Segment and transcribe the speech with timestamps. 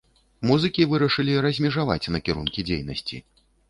[0.51, 3.27] Музыкі вырашылі размежаваць накірункі дзейнасці.